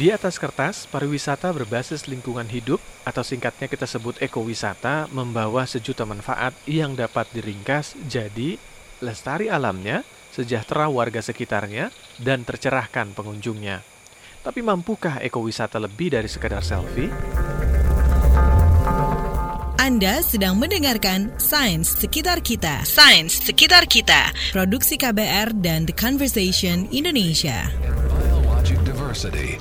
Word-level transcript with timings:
Di 0.00 0.08
atas 0.08 0.40
kertas, 0.40 0.88
pariwisata 0.88 1.52
berbasis 1.52 2.08
lingkungan 2.08 2.48
hidup 2.48 2.80
atau 3.04 3.20
singkatnya 3.20 3.68
kita 3.68 3.84
sebut 3.84 4.16
ekowisata 4.24 5.12
membawa 5.12 5.68
sejuta 5.68 6.08
manfaat 6.08 6.56
yang 6.64 6.96
dapat 6.96 7.28
diringkas 7.36 8.00
jadi 8.08 8.56
lestari 9.04 9.52
alamnya, 9.52 10.00
sejahtera 10.32 10.88
warga 10.88 11.20
sekitarnya, 11.20 11.92
dan 12.16 12.48
tercerahkan 12.48 13.12
pengunjungnya. 13.12 13.84
Tapi 14.40 14.64
mampukah 14.64 15.20
ekowisata 15.20 15.76
lebih 15.76 16.16
dari 16.16 16.32
sekadar 16.32 16.64
selfie? 16.64 17.12
Anda 19.76 20.24
sedang 20.24 20.56
mendengarkan 20.56 21.36
Sains 21.36 21.92
Sekitar 21.92 22.40
Kita. 22.40 22.88
Sains 22.88 23.36
Sekitar 23.36 23.84
Kita. 23.84 24.32
Produksi 24.48 24.96
KBR 24.96 25.60
dan 25.60 25.84
The 25.84 25.92
Conversation 25.92 26.88
Indonesia. 26.88 27.68
Biologic 28.16 28.80
diversity. 28.88 29.60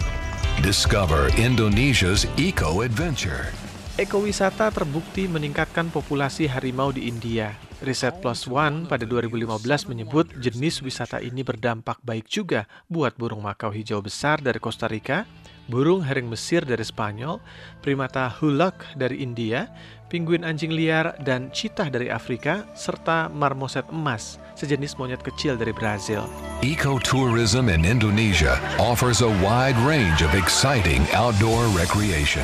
Discover 0.59 1.31
Indonesia's 1.39 2.27
eco 2.35 2.83
adventure. 2.83 3.47
Ekowisata 3.95 4.67
terbukti 4.67 5.23
meningkatkan 5.23 5.87
populasi 5.87 6.51
harimau 6.51 6.91
di 6.91 7.07
India. 7.07 7.55
Riset 7.79 8.19
Plus 8.19 8.43
One 8.43 8.83
pada 8.83 9.07
2015 9.07 9.87
menyebut 9.87 10.27
jenis 10.35 10.83
wisata 10.83 11.23
ini 11.23 11.47
berdampak 11.47 12.03
baik 12.03 12.27
juga 12.27 12.67
buat 12.91 13.15
burung 13.15 13.47
makau 13.47 13.71
hijau 13.71 14.03
besar 14.03 14.43
dari 14.43 14.59
Costa 14.59 14.91
Rica, 14.91 15.23
burung 15.69 16.01
herring 16.01 16.27
Mesir 16.27 16.65
dari 16.65 16.81
Spanyol, 16.81 17.37
primata 17.79 18.25
hulak 18.27 18.97
dari 18.97 19.21
India, 19.21 19.69
pinguin 20.09 20.41
anjing 20.41 20.73
liar 20.73 21.13
dan 21.21 21.53
citah 21.53 21.93
dari 21.93 22.09
Afrika, 22.09 22.65
serta 22.73 23.29
marmoset 23.29 23.85
emas, 23.93 24.41
sejenis 24.57 24.97
monyet 24.97 25.21
kecil 25.21 25.55
dari 25.55 25.71
Brazil. 25.71 26.25
Ecotourism 26.65 27.69
in 27.69 27.85
Indonesia 27.85 28.57
offers 28.81 29.21
a 29.21 29.31
wide 29.45 29.77
range 29.85 30.25
of 30.25 30.33
exciting 30.33 31.05
outdoor 31.13 31.69
recreation. 31.77 32.44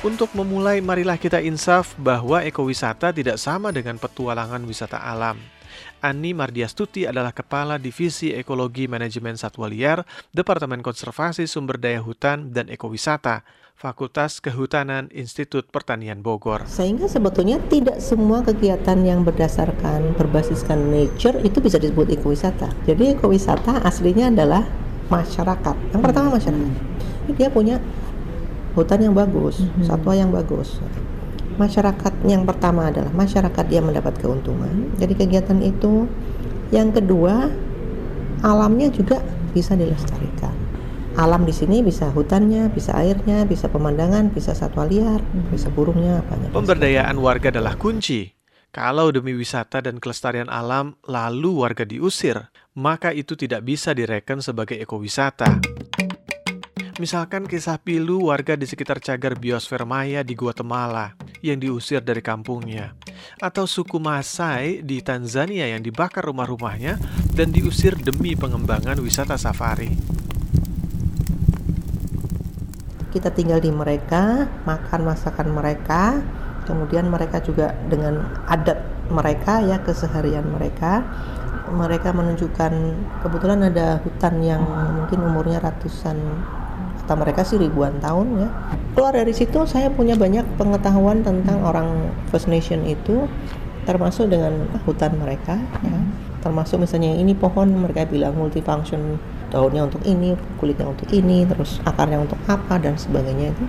Untuk 0.00 0.32
memulai, 0.32 0.80
marilah 0.80 1.20
kita 1.20 1.44
insaf 1.44 1.92
bahwa 2.00 2.40
ekowisata 2.40 3.12
tidak 3.12 3.36
sama 3.36 3.68
dengan 3.68 4.00
petualangan 4.00 4.64
wisata 4.64 4.96
alam. 4.96 5.36
Ani 6.00 6.32
Mardiastuti 6.32 7.04
adalah 7.04 7.30
Kepala 7.36 7.76
Divisi 7.76 8.32
Ekologi 8.32 8.88
Manajemen 8.88 9.36
Satwa 9.36 9.68
Liar, 9.68 10.06
Departemen 10.32 10.80
Konservasi 10.80 11.44
Sumber 11.44 11.76
Daya 11.76 12.00
Hutan 12.00 12.54
dan 12.54 12.72
Ekowisata, 12.72 13.44
Fakultas 13.80 14.44
Kehutanan 14.44 15.08
Institut 15.08 15.64
Pertanian 15.72 16.20
Bogor. 16.20 16.68
Sehingga 16.68 17.08
sebetulnya 17.08 17.56
tidak 17.72 17.96
semua 18.04 18.44
kegiatan 18.44 19.00
yang 19.00 19.24
berdasarkan 19.24 20.12
berbasiskan 20.20 20.92
nature 20.92 21.40
itu 21.40 21.64
bisa 21.64 21.80
disebut 21.80 22.12
ekowisata. 22.12 22.68
Jadi 22.84 23.16
ekowisata 23.16 23.80
aslinya 23.80 24.28
adalah 24.28 24.68
masyarakat. 25.08 25.96
Yang 25.96 26.02
pertama 26.04 26.36
masyarakat. 26.36 26.72
Dia 27.40 27.48
punya 27.48 27.80
hutan 28.76 29.00
yang 29.00 29.14
bagus, 29.16 29.64
mm-hmm. 29.64 29.88
satwa 29.88 30.12
yang 30.12 30.28
bagus. 30.28 30.76
Masyarakat 31.60 32.24
yang 32.24 32.48
pertama 32.48 32.88
adalah 32.88 33.12
masyarakat 33.12 33.68
yang 33.68 33.84
mendapat 33.84 34.16
keuntungan. 34.16 34.96
Jadi 34.96 35.12
kegiatan 35.12 35.60
itu 35.60 36.08
yang 36.72 36.88
kedua 36.88 37.52
alamnya 38.40 38.88
juga 38.88 39.20
bisa 39.52 39.76
dilestarikan. 39.76 40.56
Alam 41.20 41.44
di 41.44 41.52
sini 41.52 41.84
bisa 41.84 42.08
hutannya, 42.08 42.72
bisa 42.72 42.96
airnya, 42.96 43.44
bisa 43.44 43.68
pemandangan, 43.68 44.32
bisa 44.32 44.56
satwa 44.56 44.88
liar, 44.88 45.20
bisa 45.52 45.68
burungnya, 45.68 46.24
apa 46.24 46.48
Pemberdayaan 46.48 47.20
warga 47.20 47.52
adalah 47.52 47.76
kunci. 47.76 48.32
Kalau 48.72 49.12
demi 49.12 49.36
wisata 49.36 49.84
dan 49.84 50.00
kelestarian 50.00 50.48
alam 50.48 50.96
lalu 51.04 51.60
warga 51.60 51.84
diusir, 51.84 52.48
maka 52.72 53.12
itu 53.12 53.36
tidak 53.36 53.68
bisa 53.68 53.92
direken 53.92 54.40
sebagai 54.40 54.80
ekowisata. 54.80 55.60
Misalkan 56.96 57.44
kisah 57.44 57.76
pilu 57.84 58.32
warga 58.32 58.56
di 58.56 58.64
sekitar 58.64 59.04
cagar 59.04 59.36
biosfer 59.36 59.84
Maya 59.84 60.24
di 60.24 60.32
Guatemala 60.32 61.29
yang 61.40 61.60
diusir 61.60 62.00
dari 62.04 62.20
kampungnya. 62.20 62.96
Atau 63.40 63.68
suku 63.68 64.00
Masai 64.00 64.84
di 64.84 65.00
Tanzania 65.04 65.68
yang 65.68 65.84
dibakar 65.84 66.24
rumah-rumahnya 66.24 66.96
dan 67.36 67.52
diusir 67.52 67.96
demi 67.96 68.36
pengembangan 68.36 68.96
wisata 69.00 69.36
safari. 69.36 69.92
Kita 73.10 73.34
tinggal 73.34 73.58
di 73.58 73.74
mereka, 73.74 74.46
makan 74.62 75.00
masakan 75.02 75.50
mereka, 75.50 76.22
kemudian 76.70 77.10
mereka 77.10 77.42
juga 77.42 77.74
dengan 77.90 78.22
adat 78.46 78.78
mereka 79.10 79.58
ya 79.66 79.82
keseharian 79.82 80.46
mereka 80.46 81.02
mereka 81.70 82.14
menunjukkan 82.14 82.72
kebetulan 83.22 83.70
ada 83.70 83.98
hutan 84.02 84.42
yang 84.42 84.62
mungkin 84.66 85.22
umurnya 85.22 85.58
ratusan 85.62 86.18
kata 87.10 87.26
mereka 87.26 87.42
sih 87.42 87.58
ribuan 87.58 87.98
tahun 87.98 88.38
ya. 88.38 88.48
Keluar 88.94 89.18
dari 89.18 89.34
situ 89.34 89.66
saya 89.66 89.90
punya 89.90 90.14
banyak 90.14 90.46
pengetahuan 90.54 91.26
tentang 91.26 91.58
orang 91.66 92.06
First 92.30 92.46
Nation 92.46 92.86
itu 92.86 93.26
termasuk 93.82 94.30
dengan 94.30 94.70
hutan 94.86 95.18
mereka 95.18 95.58
ya. 95.82 95.98
Termasuk 96.38 96.78
misalnya 96.78 97.10
ini 97.18 97.34
pohon 97.34 97.66
mereka 97.82 98.06
bilang 98.06 98.38
multifunction 98.38 99.18
daunnya 99.50 99.90
untuk 99.90 100.06
ini 100.06 100.38
kulitnya 100.62 100.86
untuk 100.86 101.10
ini 101.10 101.42
terus 101.50 101.82
akarnya 101.82 102.22
untuk 102.22 102.38
apa 102.46 102.78
dan 102.78 102.94
sebagainya 102.94 103.50
itu 103.50 103.64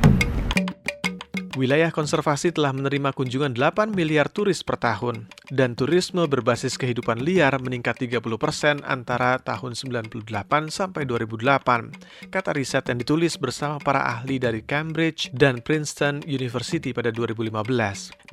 Wilayah 1.62 1.94
konservasi 1.94 2.50
telah 2.50 2.74
menerima 2.74 3.14
kunjungan 3.14 3.54
8 3.54 3.94
miliar 3.94 4.34
turis 4.34 4.66
per 4.66 4.82
tahun, 4.82 5.30
dan 5.54 5.78
turisme 5.78 6.26
berbasis 6.26 6.74
kehidupan 6.74 7.22
liar 7.22 7.54
meningkat 7.62 8.02
30 8.02 8.18
persen 8.42 8.82
antara 8.82 9.38
tahun 9.38 9.78
98 9.78 10.26
sampai 10.74 11.06
2008, 11.06 12.34
kata 12.34 12.58
riset 12.58 12.82
yang 12.90 12.98
ditulis 13.06 13.38
bersama 13.38 13.78
para 13.78 14.02
ahli 14.10 14.42
dari 14.42 14.66
Cambridge 14.66 15.30
dan 15.38 15.62
Princeton 15.62 16.26
University 16.26 16.98
pada 16.98 17.14
2015. 17.14 17.54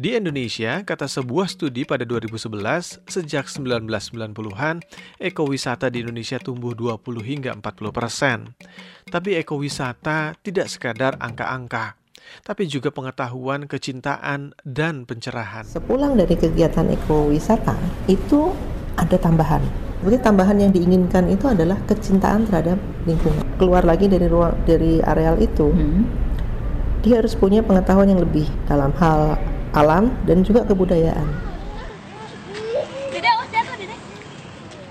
Di 0.01 0.17
Indonesia, 0.17 0.81
kata 0.81 1.05
sebuah 1.05 1.53
studi 1.53 1.85
pada 1.85 2.09
2011, 2.09 3.05
sejak 3.13 3.45
1990-an, 3.45 4.81
ekowisata 5.21 5.93
di 5.93 6.01
Indonesia 6.01 6.41
tumbuh 6.41 6.73
20 6.73 7.21
hingga 7.21 7.53
40 7.61 7.93
persen. 7.93 8.57
Tapi 9.05 9.37
ekowisata 9.37 10.33
tidak 10.41 10.73
sekadar 10.73 11.21
angka-angka 11.21 12.08
tapi 12.43 12.69
juga 12.71 12.89
pengetahuan, 12.95 13.67
kecintaan, 13.67 14.57
dan 14.65 15.05
pencerahan. 15.05 15.67
Sepulang 15.67 16.17
dari 16.17 16.35
kegiatan 16.39 16.89
ekowisata, 16.93 17.77
itu 18.07 18.53
ada 18.99 19.17
tambahan. 19.19 19.63
Berarti 20.03 20.19
tambahan 20.23 20.57
yang 20.63 20.71
diinginkan 20.71 21.27
itu 21.27 21.51
adalah 21.51 21.79
kecintaan 21.87 22.47
terhadap 22.47 22.79
lingkungan. 23.03 23.43
Keluar 23.59 23.83
lagi 23.83 24.07
dari 24.07 24.31
ruang 24.31 24.55
dari 24.63 25.03
areal 25.03 25.43
itu, 25.43 25.75
hmm. 25.75 26.03
dia 27.03 27.19
harus 27.19 27.35
punya 27.35 27.67
pengetahuan 27.67 28.07
yang 28.07 28.23
lebih 28.23 28.47
dalam 28.71 28.95
hal 29.03 29.35
alam 29.75 30.15
dan 30.25 30.47
juga 30.47 30.63
kebudayaan. 30.63 31.49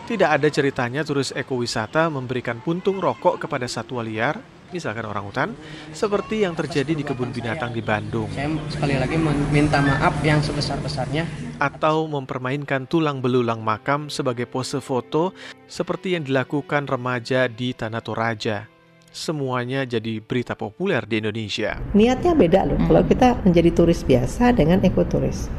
Tidak 0.08 0.24
ada 0.24 0.48
ceritanya 0.48 1.04
turis 1.04 1.36
ekowisata 1.36 2.08
memberikan 2.08 2.64
puntung 2.64 3.04
rokok 3.04 3.44
kepada 3.44 3.68
satwa 3.68 4.00
liar 4.00 4.40
misalkan 4.72 5.06
orang 5.08 5.24
hutan, 5.26 5.50
seperti 5.92 6.44
yang 6.44 6.54
terjadi 6.54 6.94
di 6.94 7.04
kebun 7.04 7.32
binatang 7.32 7.72
di 7.72 7.82
Bandung. 7.84 8.28
Saya 8.34 8.52
sekali 8.72 8.96
lagi 8.98 9.18
meminta 9.20 9.80
maaf 9.80 10.20
yang 10.24 10.40
sebesar-besarnya. 10.44 11.28
Atau 11.58 12.06
mempermainkan 12.06 12.86
tulang 12.86 13.20
belulang 13.20 13.66
makam 13.66 14.08
sebagai 14.08 14.46
pose 14.46 14.78
foto 14.78 15.34
seperti 15.66 16.14
yang 16.14 16.24
dilakukan 16.28 16.86
remaja 16.86 17.50
di 17.50 17.74
Tanah 17.74 18.02
Toraja. 18.04 18.70
Semuanya 19.10 19.82
jadi 19.82 20.22
berita 20.22 20.54
populer 20.54 21.02
di 21.10 21.18
Indonesia. 21.18 21.82
Niatnya 21.98 22.38
beda 22.38 22.70
loh, 22.70 22.78
kalau 22.86 23.02
hmm. 23.02 23.10
kita 23.10 23.28
menjadi 23.42 23.70
turis 23.74 24.06
biasa 24.06 24.54
dengan 24.54 24.86
ekoturis 24.86 25.50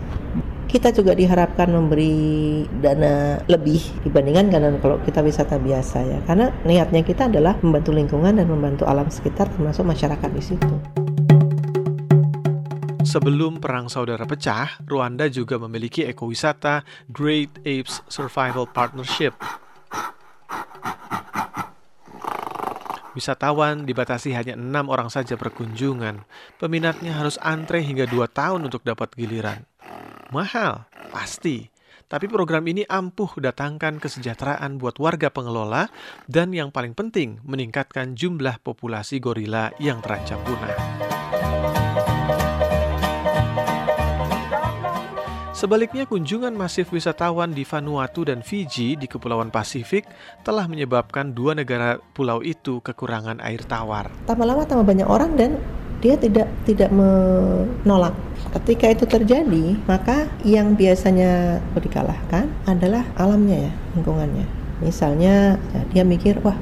kita 0.69 0.93
juga 0.93 1.17
diharapkan 1.17 1.73
memberi 1.73 2.61
dana 2.84 3.41
lebih 3.49 3.81
dibandingkan 4.05 4.53
dengan 4.53 4.73
kalau 4.84 5.01
kita 5.01 5.25
wisata 5.25 5.56
biasa 5.56 6.05
ya 6.05 6.21
karena 6.29 6.53
niatnya 6.69 7.01
kita 7.01 7.33
adalah 7.33 7.56
membantu 7.65 7.97
lingkungan 7.97 8.37
dan 8.37 8.44
membantu 8.44 8.85
alam 8.85 9.09
sekitar 9.09 9.49
termasuk 9.49 9.88
masyarakat 9.88 10.29
di 10.29 10.43
situ. 10.44 10.75
Sebelum 13.09 13.56
perang 13.65 13.88
saudara 13.88 14.29
pecah, 14.29 14.85
Rwanda 14.85 15.32
juga 15.32 15.56
memiliki 15.56 16.05
ekowisata 16.05 16.85
Great 17.09 17.49
Apes 17.65 18.05
Survival 18.12 18.69
Partnership. 18.69 19.32
Wisatawan 23.17 23.88
dibatasi 23.88 24.37
hanya 24.37 24.61
enam 24.61 24.93
orang 24.93 25.09
saja 25.09 25.41
berkunjungan. 25.41 26.29
Peminatnya 26.61 27.17
harus 27.17 27.41
antre 27.41 27.81
hingga 27.81 28.05
dua 28.05 28.29
tahun 28.29 28.69
untuk 28.69 28.85
dapat 28.85 29.17
giliran. 29.17 29.65
Mahal, 30.29 30.85
pasti. 31.09 31.73
Tapi 32.05 32.29
program 32.29 32.61
ini 32.69 32.85
ampuh 32.85 33.41
datangkan 33.41 33.97
kesejahteraan 33.97 34.77
buat 34.77 35.01
warga 35.01 35.33
pengelola 35.33 35.89
dan 36.29 36.53
yang 36.53 36.69
paling 36.69 36.93
penting 36.93 37.41
meningkatkan 37.49 38.13
jumlah 38.13 38.61
populasi 38.61 39.25
gorila 39.25 39.73
yang 39.81 40.05
terancam 40.05 40.37
punah. 40.45 40.77
Sebaliknya, 45.57 46.05
kunjungan 46.05 46.53
masif 46.53 46.93
wisatawan 46.93 47.51
di 47.51 47.65
Vanuatu 47.65 48.23
dan 48.29 48.45
Fiji 48.45 49.01
di 49.01 49.09
Kepulauan 49.09 49.49
Pasifik 49.49 50.05
telah 50.45 50.69
menyebabkan 50.69 51.33
dua 51.33 51.57
negara 51.57 51.99
pulau 52.13 52.45
itu 52.45 52.85
kekurangan 52.85 53.41
air 53.41 53.65
tawar. 53.65 54.13
Tambah 54.29 54.45
lama 54.45 54.63
tambah 54.69 54.85
banyak 54.85 55.09
orang 55.09 55.35
dan 55.35 55.57
dia 55.99 56.15
tidak 56.17 56.49
tidak 56.65 56.91
menolak. 56.93 58.15
Ketika 58.49 58.87
itu 58.89 59.05
terjadi, 59.05 59.77
maka 59.85 60.31
yang 60.47 60.73
biasanya 60.73 61.61
dikalahkan 61.77 62.49
adalah 62.65 63.05
alamnya 63.19 63.69
ya, 63.69 63.73
lingkungannya. 63.99 64.47
Misalnya 64.81 65.59
ya, 65.75 65.81
dia 65.93 66.03
mikir, 66.06 66.41
wah 66.41 66.56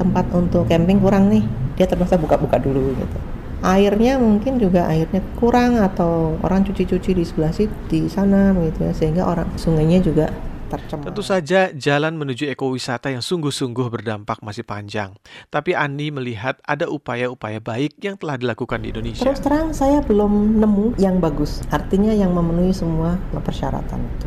tempat 0.00 0.30
untuk 0.32 0.64
camping 0.70 1.02
kurang 1.02 1.28
nih, 1.28 1.44
dia 1.76 1.84
terpaksa 1.84 2.16
buka-buka 2.16 2.56
dulu 2.62 2.94
gitu 2.96 3.18
airnya 3.64 4.20
mungkin 4.20 4.60
juga 4.60 4.84
airnya 4.86 5.18
kurang 5.40 5.80
atau 5.80 6.36
orang 6.44 6.62
cuci-cuci 6.66 7.16
di 7.16 7.24
sebelah 7.24 7.50
situ 7.50 7.72
di 7.88 8.06
sana 8.06 8.52
begitu 8.52 8.84
ya 8.84 8.92
sehingga 8.92 9.22
orang 9.24 9.48
sungainya 9.56 9.98
juga 10.04 10.28
tercemar. 10.66 11.08
Tentu 11.10 11.22
saja 11.22 11.70
jalan 11.72 12.18
menuju 12.18 12.50
ekowisata 12.50 13.14
yang 13.14 13.22
sungguh-sungguh 13.22 13.86
berdampak 13.88 14.42
masih 14.42 14.66
panjang. 14.66 15.14
Tapi 15.48 15.72
Ani 15.72 16.10
melihat 16.10 16.58
ada 16.66 16.90
upaya-upaya 16.90 17.62
baik 17.62 17.98
yang 18.02 18.18
telah 18.18 18.36
dilakukan 18.36 18.82
di 18.82 18.90
Indonesia. 18.90 19.22
Terus 19.24 19.40
terang 19.40 19.70
saya 19.72 20.02
belum 20.02 20.60
nemu 20.60 20.98
yang 20.98 21.22
bagus. 21.22 21.62
Artinya 21.70 22.12
yang 22.12 22.34
memenuhi 22.34 22.74
semua 22.74 23.18
persyaratan 23.32 24.00
itu. 24.02 24.26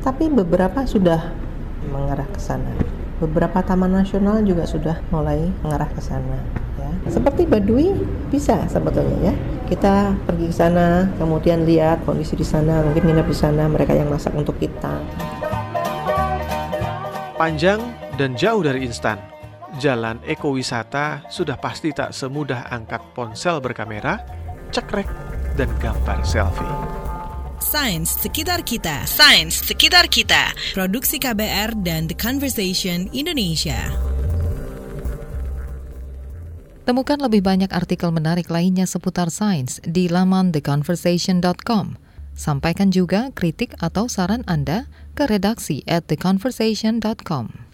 Tapi 0.00 0.32
beberapa 0.32 0.84
sudah 0.84 1.32
mengarah 1.88 2.28
ke 2.28 2.40
sana. 2.40 2.72
Beberapa 3.20 3.60
taman 3.60 3.92
nasional 3.92 4.40
juga 4.44 4.64
sudah 4.64 4.96
mulai 5.12 5.44
mengarah 5.60 5.88
ke 5.92 6.00
sana 6.00 6.40
seperti 7.08 7.48
Baduy 7.48 7.94
bisa 8.28 8.66
sebetulnya 8.68 9.32
ya. 9.32 9.34
Kita 9.70 10.12
pergi 10.26 10.50
ke 10.50 10.54
sana, 10.54 11.06
kemudian 11.16 11.62
lihat 11.62 12.02
kondisi 12.02 12.34
di 12.34 12.42
sana, 12.42 12.82
mungkin 12.82 13.06
nginep 13.06 13.26
di 13.30 13.36
sana, 13.36 13.70
mereka 13.70 13.94
yang 13.94 14.10
masak 14.10 14.34
untuk 14.34 14.58
kita. 14.58 14.98
Panjang 17.40 17.80
dan 18.20 18.36
jauh 18.36 18.60
dari 18.60 18.84
instan, 18.84 19.16
jalan 19.80 20.20
ekowisata 20.28 21.24
sudah 21.32 21.56
pasti 21.56 21.88
tak 21.88 22.12
semudah 22.12 22.68
angkat 22.68 23.00
ponsel 23.16 23.64
berkamera, 23.64 24.20
cekrek, 24.68 25.08
dan 25.56 25.72
gambar 25.80 26.20
selfie. 26.20 26.68
Sains 27.64 28.12
sekitar 28.12 28.60
kita. 28.60 29.08
Sains 29.08 29.56
sekitar 29.56 30.12
kita. 30.12 30.52
Produksi 30.76 31.16
KBR 31.16 31.80
dan 31.80 32.12
The 32.12 32.16
Conversation 32.20 33.08
Indonesia. 33.16 33.88
Temukan 36.84 37.24
lebih 37.24 37.40
banyak 37.40 37.72
artikel 37.72 38.12
menarik 38.12 38.52
lainnya 38.52 38.84
seputar 38.84 39.32
sains 39.32 39.80
di 39.88 40.12
laman 40.12 40.52
theconversation.com. 40.52 42.09
Sampaikan 42.34 42.90
juga 42.90 43.30
kritik 43.32 43.76
atau 43.78 44.10
saran 44.10 44.42
Anda 44.50 44.90
ke 45.14 45.28
redaksi 45.28 45.86
at 45.86 46.08
theconversation.com. 46.08 47.69